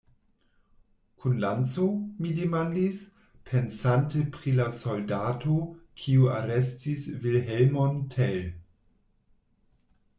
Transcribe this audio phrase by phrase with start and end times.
[1.23, 1.89] Kun lanco?
[2.25, 3.01] mi demandis,
[3.49, 5.57] pensante pri la soldato,
[6.05, 8.43] kiu arestis Vilhelmon Tell.